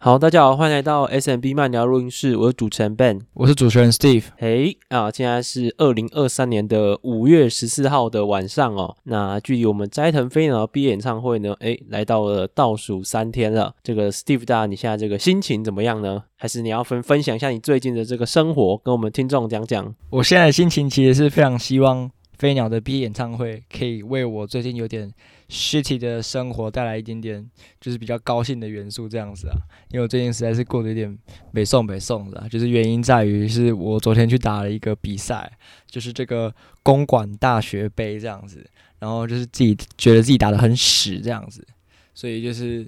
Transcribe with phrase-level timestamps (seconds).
[0.00, 4.26] 好，大家好，欢迎来到 SMB 慢聊录音室，我是主持人 Ben，我是主持人 Steve。
[4.36, 8.96] 嘿啊，现在是二零二三年的五月十四号的晚上哦。
[9.02, 13.74] 那距离我们斋藤飞鸟毕业演唱会呢，诶，来到了倒数三天了。
[13.82, 16.22] 这个 Steve 大，你现在这个心情怎么样呢？
[16.36, 19.92] 还是你要分分享一下你最近的这个生活，跟我们听众讲讲？
[20.10, 22.08] 我现在的心情其实是非常希望
[22.38, 25.12] 飞鸟的毕业演唱会可以为我最近有点
[25.48, 27.48] shitty 的生活带来一点点，
[27.80, 29.56] 就是比较高兴的元素这样子啊，
[29.90, 31.18] 因为我最近实在是过得有点
[31.52, 35.50] 没送没送的，就是原因在于是我昨天去打了一个比赛，
[35.86, 38.64] 就是这个公馆大学杯这样子，
[38.98, 41.66] 然后就是自己觉得自己打得很屎这样子，
[42.14, 42.86] 所以就是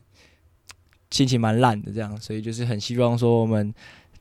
[1.10, 3.72] 心情蛮烂的这样，所以就是很希望说我们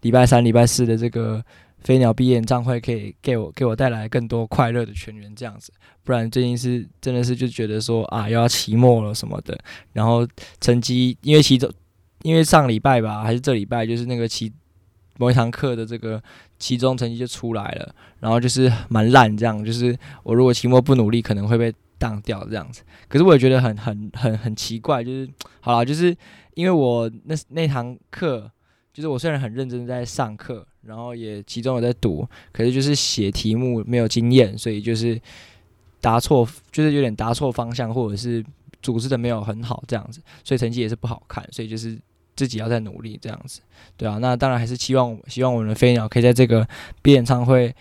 [0.01, 1.43] 礼拜三、礼拜四的这个。
[1.83, 5.71] 飞鸟毕业演唱会可以给我给我带来更多快乐的全员这样子，
[6.03, 9.57] 不然最近是真的是就觉得说啊又要期末了什么的，
[9.93, 10.27] 然后
[10.59, 11.71] 成绩因为期中
[12.23, 14.51] 因为上礼拜吧还是这礼拜就是那个期
[15.17, 16.21] 某一堂课的这个
[16.57, 26.15] 期中成绩就出来了，然后就是蛮烂这样，就是我如果期末不努力可能会被当掉这样子，可是我也觉得很很很很奇怪，就是好啦，就是
[26.55, 28.49] 因为我那那堂课
[28.93, 30.65] 就是我虽然很认真在上课。
[30.82, 35.21] 然后也其中有在读，可是就是写题目没有经验，所以就是
[35.99, 38.43] 答错，就是有点答错方向，或者是
[38.82, 41.99] 组织的没有很好这样子，所以成绩也是不好看，所以就是
[42.34, 43.60] 自己要再努力这样子，
[43.98, 46.65] 对啊，那当然还是希望希望我们的飞鸟可以在这个
[47.01, 47.76] 毕业演唱会。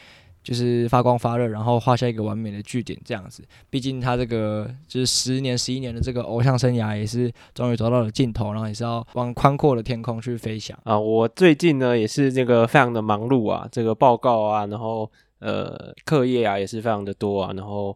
[0.49, 3.45] 就是发光发热，然后画下一个完美的句点，这样子。
[3.69, 10.99] 毕竟他这个就是十年、十一年的这个偶像生涯，也是终于走到了尽头，然后也是要往宽阔的天空去飞翔啊。
[10.99, 15.11] 我最近呢也是这个非常的忙碌啊，这个报告啊，然后
[15.41, 17.95] 呃课业啊也是非常的多啊，然后。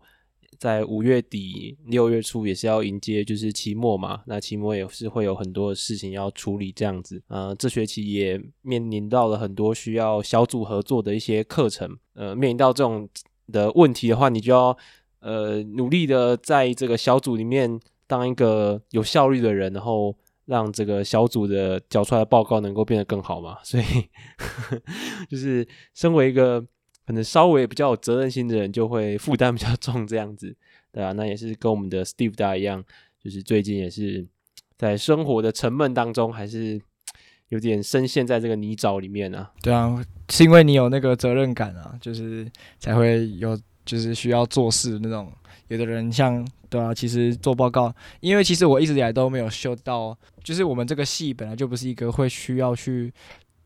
[0.63, 4.23] 在五月底六月初也是要迎接，就是期末嘛。
[4.27, 7.21] 那期末也是会有很多事情要处理，这样子。
[7.27, 11.99] 呃，这学期也面临到了很多需要小组合作的一些课程。
[12.15, 13.09] 呃，面临到这种
[13.51, 14.79] 的问题的话，你就要
[15.19, 23.59] 呃努力的在这个小组里面当一个有效率的人，然后让这个小组的交出来的报告能够变得更好嘛。
[23.65, 23.85] 所以
[25.29, 26.65] 就是身为一个。
[27.07, 30.55] 可能稍微比较有责任心的人就会负担比较重，这样子，
[30.93, 32.83] 对啊，那也是跟我们的 Steve 大一样，
[33.23, 34.27] 就是最近也是
[34.77, 36.81] 在生活的沉闷当中，还是
[37.49, 39.51] 有点深陷在这个泥沼里面啊。
[39.63, 45.33] 对啊，是因为你有那个责任感啊，就是才会有，就是需要做事那种。
[45.69, 50.15] 有的人像，对啊，其实做报告，因为其实我一直以来都没有修到，
[50.45, 53.11] 就是我们这个系本来就不是一个会需要去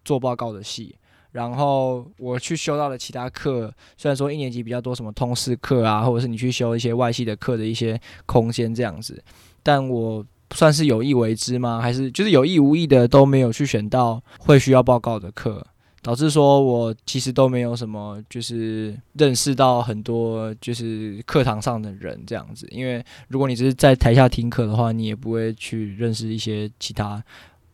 [0.05, 0.95] 做报告的系。
[1.37, 9.23] 然后我去修到了其他课，虽然说一年级比较多什么通识课啊，或者是你去修一些外系的课的一些空间这样子，
[9.63, 11.79] 但我算是有意为之吗？
[11.83, 15.63] 还是就是有意无意的都没有去选到会需要报告的课，
[16.01, 27.23] 导致说我其实都没有什么就是认识到很多就是课堂上的人这样子，因为如果你只是在台下听课的话，你也不会去认识一些其他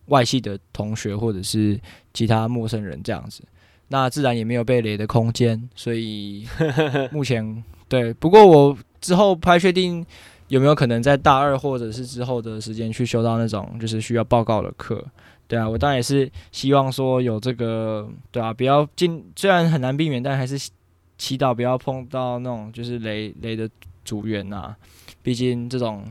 [0.07, 1.79] 外系的同学或者是
[2.13, 3.43] 其他陌生人这样子。
[3.89, 6.47] 那自然也没有被雷的空间，所以
[7.13, 8.13] 目前对。
[8.15, 10.05] 不过我之后不太确定
[10.49, 15.05] 有没有可能在大二或者是之后的时间去修到那种就是需要报告的课。
[15.47, 20.71] 对啊，我当然也是希望说有这个，对啊，不要进，虽然很难避免，但还是
[21.19, 23.69] 祈祷不要碰到那种就是雷雷的
[24.03, 24.75] 组员呐。
[25.23, 26.03] 毕竟这种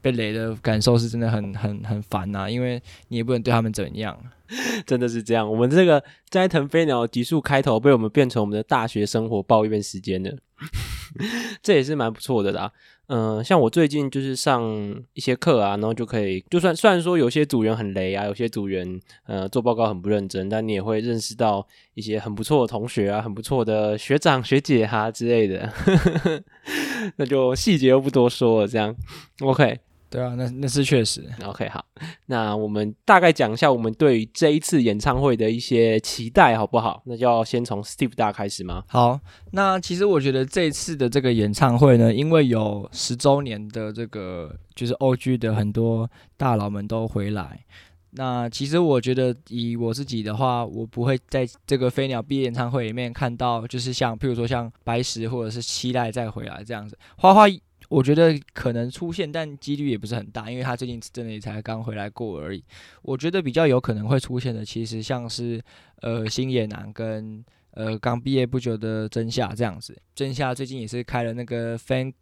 [0.00, 4.18] 被雷的感受是真的很 很很烦呐，因为你也不能对他们怎样。
[4.86, 10.34] 真的是这样，我们这个斋藤飞鸟的集数开头被我们变成我们的大学生活抱怨时间了，
[11.62, 12.72] 这也是蛮不错的啦。
[13.08, 14.64] 嗯、呃，像我最近就是上
[15.12, 25.70] 一些课啊，然后就可以，就算虽然说有些组员很雷啊，有些组员呃做报告很不认真，但你也会认识到一些很不错的同学啊，很不错的学长学姐哈、啊、之类的，
[27.16, 28.96] 那就细节又不多说了，这样
[29.40, 29.78] OK。
[30.10, 31.22] 对啊，那那是确实。
[31.44, 31.84] OK，好，
[32.26, 37.02] 那我们大概讲一下我们对于这一次演唱会的一些期待，好不好？
[37.04, 38.82] 那就要先从 Steve 大开始吗？
[38.88, 39.20] 好，
[39.52, 47.64] 那其实我觉得这一次的这个演唱会呢，因为有十周年的这个就是 OG 的很多大佬们都回来，
[48.12, 57.44] 那其实我觉得以我自己的话，我不会在这个飞鸟毕业演唱会里面看到，就是像譬如说像白石或者是期待再回来这样子，花花。
[57.88, 62.62] 我觉得可能出现，但几率也不是很大，因为他最近真的也才刚回来过而已。
[63.00, 65.58] 我觉得比较有可能会出现的，其实像是
[66.02, 69.96] 呃星野男跟呃刚毕业不久的真夏这样子。
[70.14, 72.12] 真夏最近也是开了那个 fan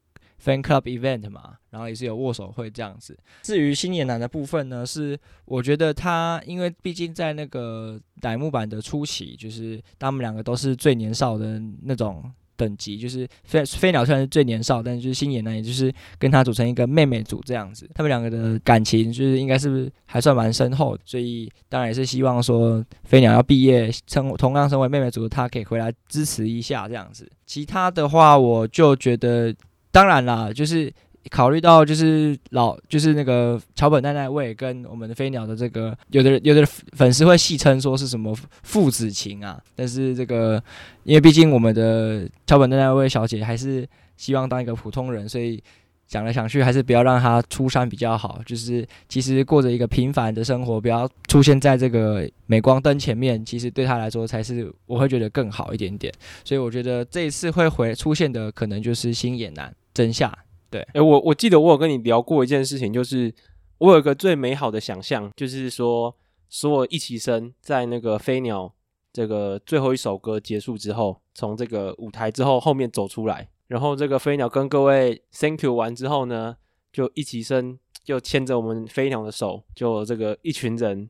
[0.40, 3.18] fan club event 嘛，然后也是有握手会这样子。
[3.42, 12.32] 至于星野男的部分呢，是我觉得他因为毕竟在那个乃木坂的初期，就是他们两个都是最年少的那种。
[12.56, 17.88] 等级就是飞飞鸟虽然是最年少，但是就是星野呢，也就是跟他组成一个妹妹组这样子。
[17.94, 27.30] 他们两个的感情就是应该是不是还算蛮深厚的，所以当然也是希望说飞鸟要毕业，成同样成为妹妹组的，他可以回来支持一下这样子。
[27.46, 29.54] 其他的话，我就觉得
[29.90, 30.92] 当然啦，就是。
[31.30, 40.62] 考虑到就是老就是那个桥本奈奈未跟我们的飞鸟的这个有的有的粉丝会戏称说是什么父子情啊，但是这个
[41.04, 43.86] 因为毕竟我们的桥本奈奈未小姐还是
[44.16, 45.62] 希望当一个普通人，所以
[46.08, 48.40] 想来想去还是不要让她出山比较好。
[48.46, 56.12] 就是其实过着一个平凡的生活，不要出现在这个镁光灯前面，其实对她来说才是我会觉得更好一点点。
[56.44, 60.32] 所以我觉得这一次会回出现的可能就是星野男真夏。
[60.76, 63.32] 对，哎、欸，我我记得我有跟你聊过一件事情，就是
[63.78, 66.14] 我有一个最美好的想象，就是说
[66.50, 68.70] 所有一起生在那个飞鸟
[69.10, 76.56] 这个最后一首歌结束之后，从这个舞台之后后面走出来，然后这个飞鸟跟各位 Thank you 完之后呢，
[76.92, 81.08] 就一起生就牵着我们飞鸟的手，就这个一群人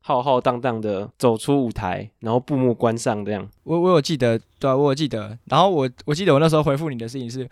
[0.00, 3.46] 浩浩荡荡的走出舞台，然后布幕关上这样。
[3.64, 5.38] 我我有记得，对啊，我有记得。
[5.44, 7.46] 然后我我记得我那时候回复你的事情是。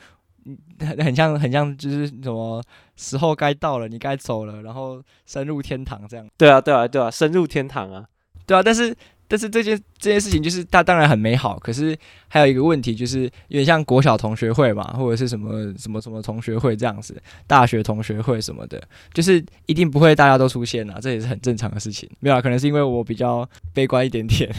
[0.78, 2.62] 很很像很像，就是什么
[2.96, 6.26] 时候该到了，你该走了，然后升入天堂这样。
[6.36, 8.06] 对啊，对啊，对啊，升入天堂啊，
[8.46, 8.62] 对啊。
[8.62, 8.94] 但是
[9.28, 11.96] 但是这件这件事情就是它当然很美好，可是
[12.28, 18.82] 还有一个问题就是有点像国小同学会嘛，或者是什么什么什么同学会这样子，大学同学会什么的，
[19.12, 22.10] 就是一定不会大家都出现啊，这也是很正常的事情。
[22.18, 24.52] 没有啊，可能是因为我比较悲观一点点。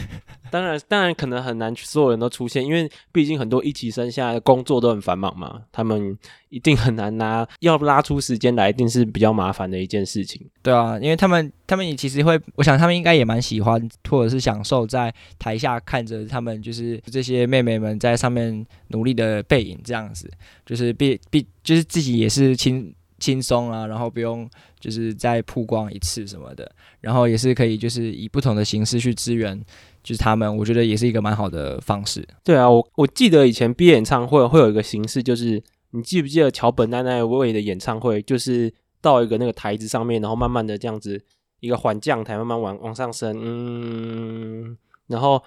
[0.52, 6.14] 当然，当然可能很难所有人都出现，因为毕竟很多一期生现在的工作都很繁忙嘛，他们
[6.50, 10.46] 一定很难拿，要拉出时间来，一定是比较麻烦的一件事情。
[10.62, 20.30] 对啊，因为他们他们也其实会，我想他们应该也蛮喜欢或者是享受在台下看着他们就是这些妹妹们在上面努力的背影，这样子，
[20.66, 24.46] 就是必必就是自己也是轻轻松啊，然后不用
[24.78, 26.70] 就是再曝光一次什么的，
[27.00, 29.58] 然后也是可以就是以不同的形式去支援。
[30.02, 32.26] 就是他们，我觉得也是一个蛮好的方式。
[32.42, 41.22] 对啊，我我记得以前毕业演唱会会有一个形式，就是你记不记得桥本奈奈未的演唱会，就是到一个那个台子上面，然后慢慢的这样子
[41.60, 44.76] 一个缓降台，慢慢往往上升，嗯，
[45.06, 45.42] 然后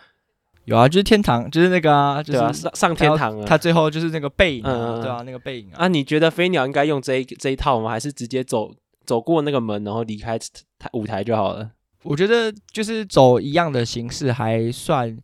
[0.64, 5.86] 有啊，就是天堂，就是那个啊，就是啊，上上天堂啊，他最后就是那个背影啊，嗯、对啊，那个背影啊。
[5.86, 7.90] 啊，你觉得飞鸟应该用这一这一套吗？
[7.90, 8.72] 还是直接走
[9.06, 10.40] 走过那个门，然后离开
[10.80, 11.72] 台舞台就好了？
[12.06, 15.18] 我觉得就是走一样的形式还算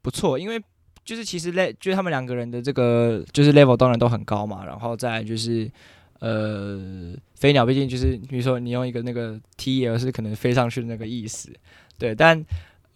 [0.00, 0.62] 不错，因为
[1.04, 5.68] 就是其实 le 就是他们两个人的这个就是 level 当然都很高嘛，然后再就是
[6.20, 11.52] 呃飞鸟毕竟就是比如说你用一个那个 T 而是可能飞上去的那个意思，
[11.98, 12.42] 对，但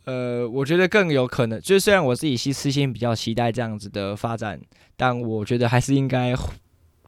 [0.04, 4.60] 呃我觉得更有可能就是虽然我自己是私心比较期待这样子的发展，
[4.96, 6.34] 但我觉得还是应该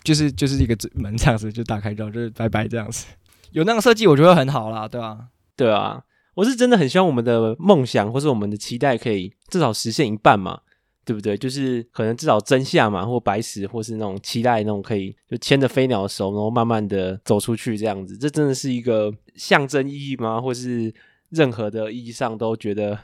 [0.02, 3.06] 就是就是一个门这样子就打开之后就是拜拜这样子，
[3.52, 5.28] 有那个设计我觉得很好啦，对吧？
[5.60, 6.02] 对啊，
[6.32, 10.58] 我是真的很希望我们的梦想或是我们的期待可以至少实现一半嘛，
[11.04, 11.36] 对不对？
[11.36, 20.40] 就是可能至少真夏嘛，或白石，或是那种期待那种可以就牵着飞鸟的手，然后慢慢的走出去这样子，这真的是一个象征意义吗？
[20.40, 20.94] 或是
[21.28, 22.98] 任何的意义上都觉得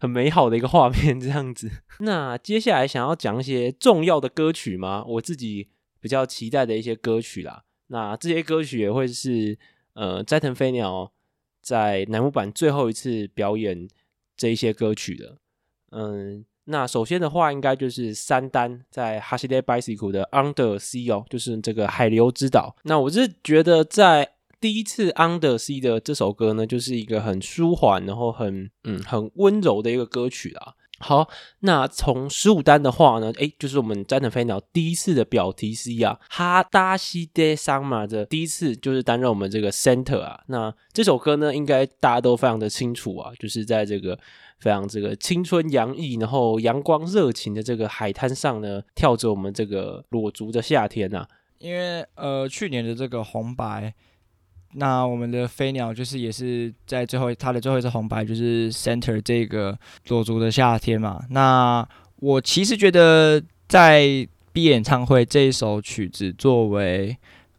[0.00, 1.70] 很美好的一个画面这样子。
[2.00, 5.04] 那接下来想要讲一些重要的歌曲吗？
[5.06, 5.68] 我自己
[6.00, 7.62] 比较期待的一些歌曲啦。
[7.86, 9.56] 那这些歌曲也会是
[9.92, 11.12] 呃斋藤飞鸟。
[11.64, 13.88] 在南木坂最后一次表演
[14.36, 15.38] 这一些歌曲的，
[15.92, 22.76] 嗯，那首先的话，应该就是三单在 Hashide Bicycle 的 Under Sea 哦，就是这个海流之岛。
[22.82, 30.74] 那我是觉得，在第一次 Under Sea 的这首歌呢，就是一个很舒缓，然后很嗯很温柔的一个歌曲啦。
[31.00, 31.28] 好，
[31.60, 40.40] 那从十五单的话呢，诶，就是我们斋藤飞鸟第一次的表题 C 啊，哈达西德桑马的第一次就是担任我们这个 center 啊。
[40.46, 44.18] 那这首歌呢，应该大家都非常的清楚啊，就是在这个
[44.60, 51.28] 非常这个青春洋溢，然后阳光热情的这个海滩上呢，跳着我们这个裸足的夏天呐、啊。
[51.58, 53.92] 因为呃，去年的这个红白。
[54.76, 59.78] 那我们的飞鸟就是也是在最后，他的最后一次红白就是 center 这个
[60.08, 61.24] 裸足的夏天嘛。
[61.30, 67.16] 那我其实觉得在毕业演唱会这一首曲子作为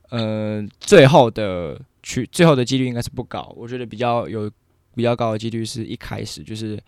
[0.10, 3.53] 呃最后的曲，最后的几率应该是不高。
[3.57, 4.51] 我觉得比较有
[4.93, 6.79] 比较高的几率是一开始就是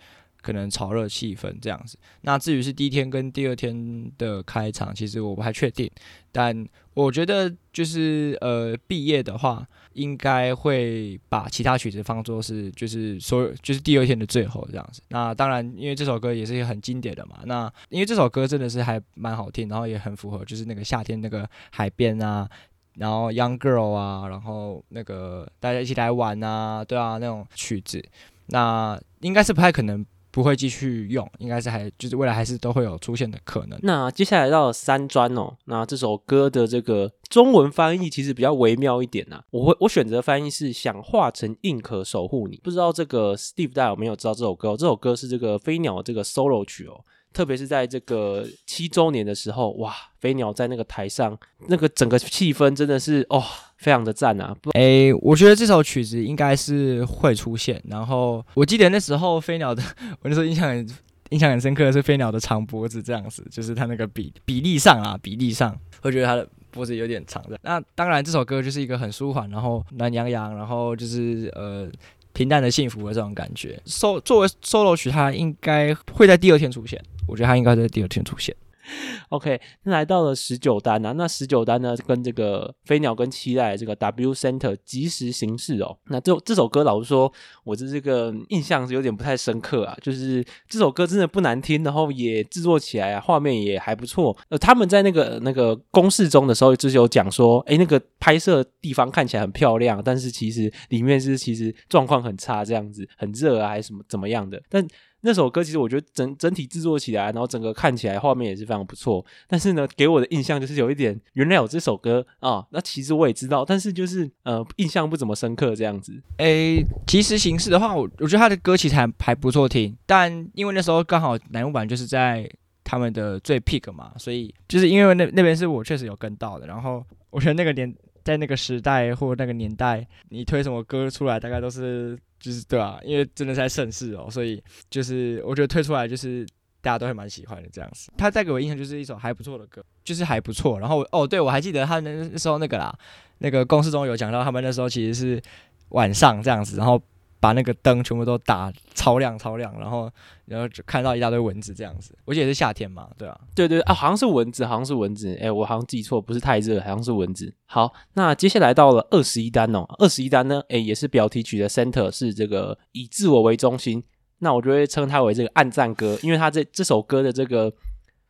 [0.41, 1.97] 可能炒热气氛这样子。
[2.21, 5.89] 那至于是第一天跟第二天的开场，其实我不太确定。
[6.31, 9.67] 但我觉得就是呃，毕业的话，
[9.97, 15.01] 应该会把其他曲子放作是就是所有就是第二天的最后这样子。
[15.09, 17.39] 那当然，因为这首歌也是很经典的嘛。
[17.45, 22.47] 那因为这首歌真的是还蛮好听，然后也很符合就是那个夏天那个海边啊，
[22.93, 28.03] 然后 Young Girl 啊，然后那个大家一起来玩啊，对啊，那种曲子。
[28.49, 30.05] 那应该是不太可能
[30.37, 33.79] 不会继续用，应该是还就是未来还是都会有出现的可能。
[33.81, 42.55] 那接下来到了三专哦，那这首歌的这个中文翻译其实比较微妙一点呐、我会我选择翻译是想化成硬壳守护你。
[42.63, 44.77] 不知道这个 Steve 大家有没有知道这首歌？
[44.77, 47.03] 这首歌是这个飞鸟这个 solo 曲哦。
[47.33, 51.35] 特别是在这个七周年的时候，哇，飞鸟在那个台上，
[51.67, 53.43] 那个整个气氛真的是哦，
[53.77, 54.55] 非常的赞啊！
[54.73, 57.81] 诶、欸，我觉得这首曲子应该是会出现。
[57.87, 59.81] 然后我记得那时候飞鸟的，
[60.21, 60.89] 我那时候印象很
[61.29, 67.57] 印象很深刻的是飞鸟的长脖子这样子，就是它那个比比例上啊，比例上会觉得它的脖子有点长的。
[67.63, 71.89] 那当然，这首歌就是一个很舒缓，然后暖洋洋，然后就是呃。
[72.33, 77.03] 平淡的幸福的这种感觉，so, 作为 solo 曲，它应该会在第二天出现。
[77.27, 78.55] 我觉得它应该在第二天出现。
[79.29, 85.97] OK，那来到了十九单啊，那十九单呢，跟这个飞鸟跟期待这个 W Center 即时行事哦。
[86.05, 87.31] 那这这首歌，老实说，
[87.63, 89.97] 我的这个印象是有点不太深刻啊。
[90.01, 94.35] 就是这首歌真的不难听，然后也制作起来啊，画面也还不错。
[94.49, 104.61] 呃，他们在那个那个公示中的时候，就是有讲说，诶，那个拍摄地方看起来很漂亮，但是其实里面是其实状况很差，这样子很热啊，还是什么怎么样的？
[104.69, 104.85] 但
[105.21, 109.25] 那首歌其实我觉得整整体制作起来，然后整个看起来画面也是非常不错。
[109.47, 112.65] 但是呢，给我的印象就是有一点，原来有这首歌啊。
[112.69, 116.13] 那其实我也知道，但是就是呃，印象不怎么深刻这样子。
[116.37, 119.97] 诶、欸，即时行事的话，我我觉得他的歌其实还还不错听。
[120.05, 122.49] 但因为那时候刚好乃木版就是在
[122.83, 126.67] 他们的最 pick 嘛，所以就是因为那那边是我确实有跟到的。
[126.67, 127.93] 然后我觉得那个年
[128.27, 132.17] 在那个时代或那个年代，你推什么歌出来，大概都是。
[132.39, 136.45] 就是对啊，因为真的在盛世哦，所以就是我觉得推出来就是
[136.81, 138.11] 大家都还蛮喜欢的这样子。
[138.15, 140.79] 他带给我印象就是一首还不错的歌，就是还不错。
[140.79, 142.95] 然后哦，对，我还记得他那那时候那个啦，
[143.39, 145.41] 那个公司中有讲到他们那时候其实是
[145.89, 147.01] 晚上这样子，然后。
[147.39, 150.11] 把那个灯全部都打超亮超亮，然后
[150.45, 152.17] 然后就看到一大堆蚊子这样子。
[152.25, 155.37] 我记得是夏天嘛，对啊，对对啊，好像是蚊子，好像是蚊子。
[155.41, 157.53] 哎、我好像记错，不是太热，好像是蚊子。
[157.65, 164.03] 好，那接下来到了二十一单哦，二十一单呢，哎、也是标题曲的 center 是这个以自我为中心，
[164.39, 167.71] 那我就会称它为这个暗赞歌，因为它这这首歌的这个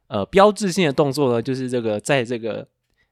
[0.08, 2.68] 呃标志性的动作呢，就是这个在这个。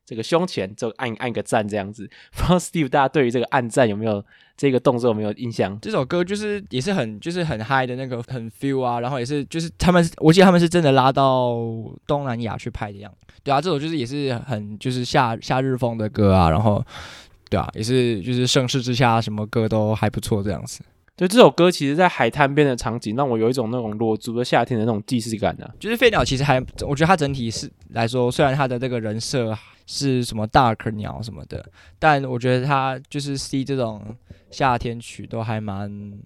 [0.07, 4.23] 这个胸前就按按个赞这样子，不知道 Steve 大家对于这个暗赞有没有
[4.57, 5.77] 这个动作有没有印象？
[5.81, 11.55] 这首歌就是也是很就是很嗨的那个很 feel 啊，然后也是就是他们我记得他们是真的拉到
[12.07, 16.83] 东南亚去拍的样子，对啊，这首就是也是很就是夏夏日风的歌啊，然后
[17.49, 20.81] 对啊，也是就是盛世之下什么歌都还不错这样子。
[21.17, 25.71] 就这首歌，其实，在海滩边的场景，让我有一种那种裸足的夏天的那种既视感呢、啊。
[25.79, 34.15] 就是飞鸟，其实还，我觉得它整体是来说，虽然它的这个人设是什么大壳鸟什么的，但我觉得它就是 C 这种
[34.51, 36.19] 夏天曲都还蛮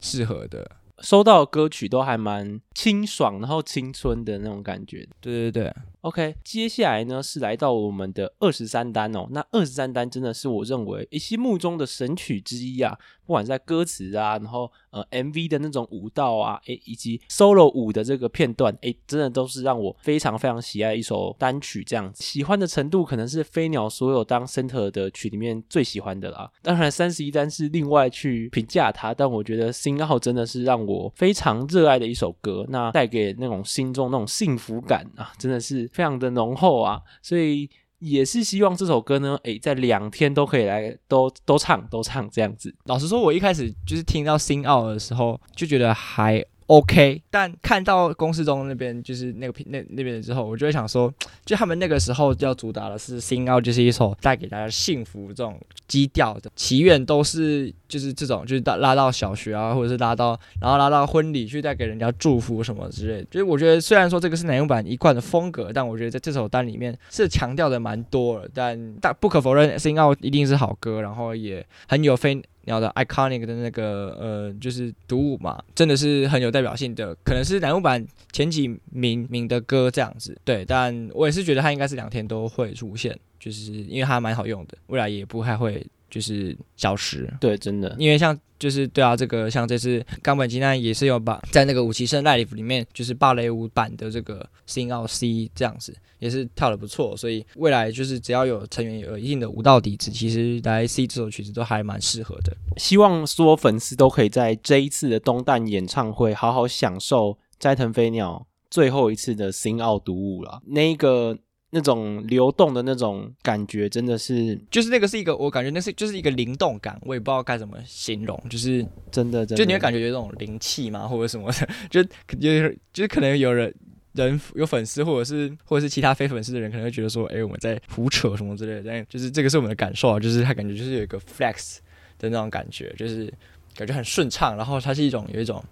[0.00, 0.70] 适合的。
[1.00, 5.04] 收到歌曲都还蛮清爽，然后青春的那种感觉。
[5.20, 5.74] 对对对。
[6.02, 9.26] OK，接下来呢是来到我们的二十三单哦。
[9.32, 12.96] 那二十三单真的是我认为一心目中的神曲之一啊！
[13.26, 21.82] 不管在歌词啊，然后呃 MV 的那种舞蹈啊，诶，以及 solo 舞的这个片段，诶，真的都是让我非常非常喜爱一首单曲。
[21.82, 26.48] 这样子喜欢的程度，可能是飞鸟所有当 center 的曲里面最喜欢的啦。
[26.62, 32.64] 当然，三十一单是另外去评价它，但我觉得《Sing Out》真的是让我非常热爱的一首歌。
[32.68, 35.88] 那带给那种心中那种幸福感啊，真的是。
[35.92, 42.74] 非常的浓厚啊，所以也是希望这首歌呢，诶，在两天都可以来都都唱都唱这样子。
[42.84, 46.44] 老实说，我一开始就是听到新奥的时候，就觉得还。
[46.68, 51.10] OK，但看到公式中那边就是那个那那边之后，我就会想说，
[51.42, 63.24] 就他们那个时候要主打的是 Sing Out，就是一首带给大家幸福这种基调的祈愿，都是就是这种就是拉拉到小学啊，或者是拉到然后拉到婚礼去带给人家祝福什么之类的。
[63.30, 68.46] 就是我觉得虽然说这个是乃木坂一贯的风格，但我觉得在这首单里面是强调的蛮多了。
[68.52, 72.42] 但但不可否认，Sing Out 一定是好歌，然后也很有非。
[72.68, 80.38] 鸟的 iconic 的那个呃，就是独舞嘛，真的是很有代表性的，可能是南木版前几名名的歌这样子。
[80.44, 87.32] 对，但我也是觉得它应该是两天都会出现，就是因为它蛮好用的，未来也不太会就是消失。
[87.40, 97.16] 对，真的，因为像就是对啊，这个像这次冈本吉奈也是有把在那个五期生 Live 里面，就是芭蕾舞版的这个 Sing Out C 这样子，也是跳的不错。
[97.16, 102.56] 所以未来就是只要有成员有一定的舞蹈底子，其实来 C 这首曲子都还蛮适合的。
[102.76, 110.62] 希望所有粉丝都可以在这一次的东旦演唱会好好享受斋藤飞鸟最后一次的 Sing Out 独舞了。
[110.66, 111.38] 那个。
[111.70, 122.02] 那种流动的那种感觉，真的是，就是那个是一个，我感觉那是就是一个灵动感，我也不知道该怎么形容，就是真的，真的，就你会感觉有这种灵气嘛，或者什么的， 就
[122.38, 123.74] 就是就是可能有人
[124.12, 131.76] 人有粉丝，或者是或者是其他非粉丝的人，可能会觉得说，哎、欸，我们在胡扯什么之类的，但就是这个是我们的感受啊，就是他感觉就是有一个 flex
[132.18, 133.32] 的那种感觉，就是
[133.76, 135.62] 感觉很顺畅，然后它是一种有一种。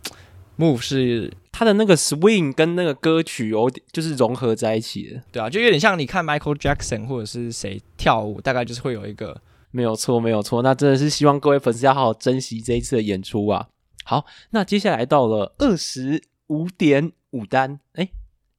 [0.59, 10.63] Move 是他的那个 swing 跟那个歌曲有点就是融合在一起的，对啊，就有点像你看 Michael Jackson 或者是谁跳舞，大概就是会有一个没有错，没有错。
[10.63, 13.69] 那真的是希望各位粉丝要好好珍惜这一次的演出啊。
[14.05, 18.09] 好，那接下来到了二十五点五单，哎，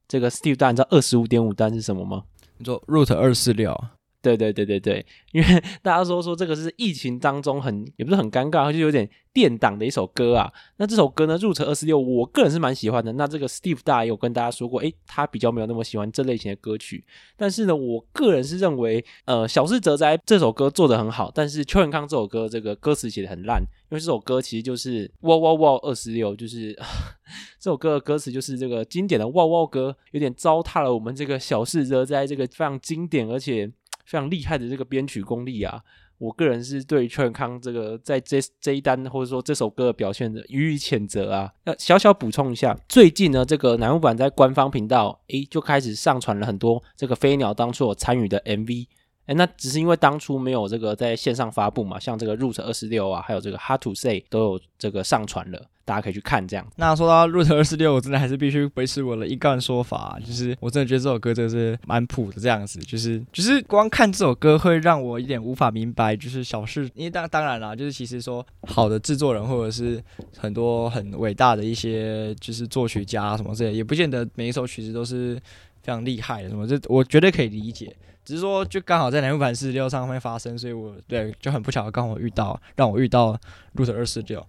[0.08, 2.24] 这个 Steve 大你知道二十五点五单是什么吗？
[2.58, 3.76] 你说 Route 二四六。
[4.22, 5.48] 对对对对对，因为
[5.82, 10.52] 大家说说这个是疫情当中很也不是很尴尬，就有点垫档的一首歌啊。
[10.78, 13.14] 那这首歌呢，Route 246，我个人是蛮喜欢的。
[13.14, 17.06] 那这个 Steve 大也有跟大家说过，诶，他比较没有那么喜欢这类型的歌曲。
[17.38, 26.74] 但是呢，我个人是认为，呃，小室哲哉这首歌做得很好，但是邱永康这首歌这个歌词写的很烂，因为这首歌其实就是哇哇哇二十六，就是
[27.62, 33.72] 这首歌的歌词就是这个经典的哇哇歌，有点糟蹋了我们这个小室哲哉这个非常经典而且。
[34.08, 35.84] 非常厉害的这个编曲功力啊！
[36.18, 41.54] 我个人是对秋元康这个在这这一单或者说这首歌的表现的予以谴责啊。
[41.66, 48.88] 那小小补充一下，最近呢，这个南木坂在官方频道诶就开始上传了很多这个飞鸟当初有参与的 MV。
[49.26, 55.62] 诶那只是因为当初没有这个在线上发布嘛，像这个 Root 二十六啊，还有这个 Hard to Say 都有这个上传了。
[55.88, 56.68] 大家可以去看这样。
[56.76, 70.04] 那说到 Root 二四六，我真的还是必须维持我的一贯说法，就是我真的觉得这首歌真的是蛮普的这样子，就是就是光看这首歌会让我有点无法明白，就是小事，因为当当然啦，就是其实说好的制作人或者是
[70.38, 75.36] 很多很伟大的一些就是作曲家什么之类，也不见得每一首曲子都是
[75.82, 77.96] 非常厉害的什么，这我绝对可以理解。
[78.26, 83.40] 只是说就刚好在南木坂四十六上面发生，所以我对就很不巧刚好遇到，让我遇到
[83.74, 84.46] Root 二四六。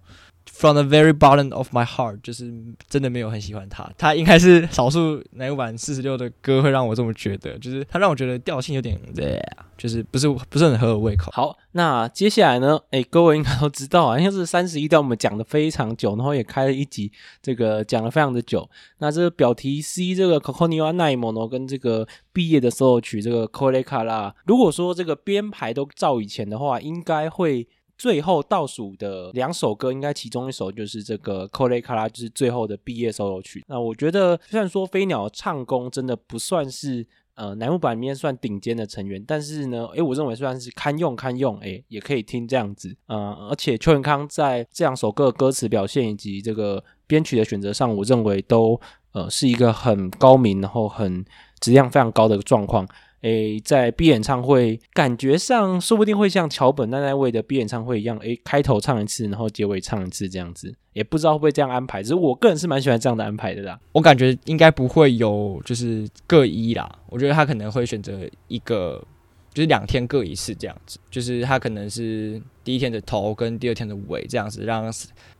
[0.51, 2.51] From the very bottom of my heart，就是
[2.89, 9.41] 真的没有很喜欢他，他应该是少数乃木坂四十六的歌会让我这么觉得，就是他让我觉得调性有点，对，
[9.77, 11.31] 就是不是不是很合我胃口。
[11.31, 12.77] 好，那接下来呢？
[12.91, 17.09] 诶，各位应该都知道啊，因为是三十一段，我们讲的非常久，然后也开了一集，
[17.41, 18.69] 这个讲了非常的久。
[18.97, 27.65] 那这个表题 C 这个 Kokoniwa Naimono 跟这个毕业的时候取这个 Korekara，如果说这个编排都照以前的话，应该会。
[27.99, 33.61] 最后倒数的两首歌，应该其中一首就是这个《Kolekara》，就是最后的毕业 solo 曲。
[33.67, 42.95] 那我觉得，虽然说飞鸟唱功真的不算是呃乃木坂里面算顶尖的成员，但是呢，诶，我认为算是堪用堪用，诶，也可以听这样子。
[43.07, 48.79] 呃，而且秋元康在这两首歌的歌词表现以及这个编曲的选择上，我认为都
[49.11, 51.25] 呃是一个很高明，然后很
[51.59, 52.87] 质量非常高的状况。
[53.21, 62.01] 诶，在 B 演唱会感觉上，说不定会像桥本奈奈未的 B 演唱会一样，诶，开头唱一次，然后结尾唱一次这样子，也不知道会不会这样安排。
[62.01, 63.77] 只是我个人是蛮喜欢这样的安排的啦。
[63.91, 66.89] 我感觉应该不会有，就是各一啦。
[67.07, 69.05] 我觉得他可能会选择一个，
[69.53, 70.97] 就是两天各一次这样子。
[71.11, 74.89] 就是他可能是第一天的头跟第二天的尾这样子，让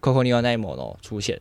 [0.02, 1.39] Coco n i o n a m o 出现。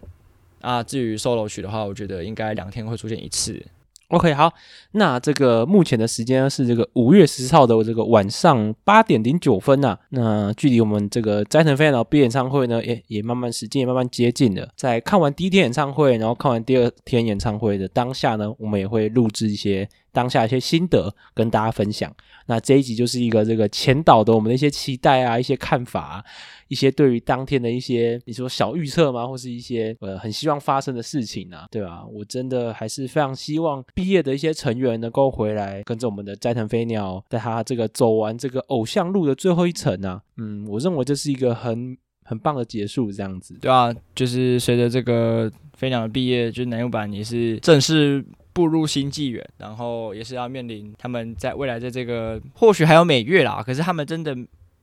[0.61, 3.61] 啊，至于 solo 曲的话，我觉得应该两天会出现一次。
[4.09, 4.51] OK，好，
[4.93, 14.67] 那这个目前的时间是这个五月十四号的这个晚上八点零九分呐、那距离我们这个斋藤飞鸟毕演唱会呢，也也慢慢时间也慢慢接近了。
[14.75, 22.13] 在看完第一天演唱会，然后看完第二天演唱会的当下呢，我们也会录制一些当下一些心得跟大家分享。
[22.47, 26.25] 那这一集就是一个这个前导的我们的一些期待啊，一些看法。
[26.69, 29.27] 一些对于当天的一些你说小预测吗？
[29.27, 32.05] 或是一些呃很希望发生的事情啊，对吧？
[32.05, 43.55] 我真的还是非常希望毕业的一些成员能够回来，跟着我们的斋藤飞鸟，在他这个走完这个偶像路的最后一程啊，嗯，我认为这是一个很很棒的结束，这样子。
[43.63, 48.23] 对啊，就是随着这个飞鸟的毕业，就是乃木坂也是正式
[48.59, 54.37] 步入新纪元，然后也是要面临他们在未来的这个或许还有美月啦，可是他们真的。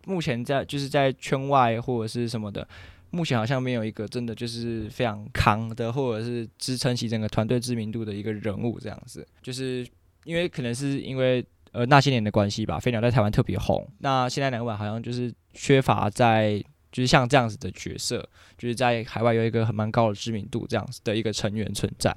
[0.08, 2.68] 目前在就是在圈外或者是什么的，
[3.10, 9.28] 目前好像没有一个真的就是非常扛的，或者是支撑起整个团队知名度的一个人物这样子。
[9.42, 9.84] 就是
[10.24, 13.84] 因为可能是因为呃那些年的关系吧，飞鸟在台湾特别红。
[13.98, 22.16] 那现在两晚好像就是缺乏在就是像这样子的角色，就是在海外有一个很蛮高的知名度这样子的一个成员存在，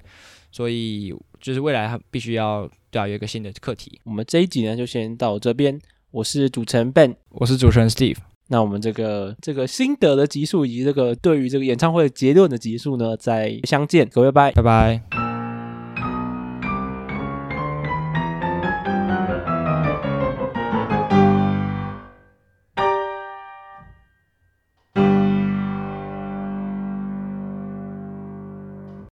[0.52, 4.00] 所以就是未来他必须要对啊有一个新的课题。
[4.04, 5.78] 我们这一集呢就先到这边，
[6.10, 8.16] 我是主持人 Ben，我是主持人 Steve。
[8.48, 15.27] 那我们这个这个心得的集数以及这个对于这个演唱会结论的集数呢，再相见，各位拜拜，拜拜。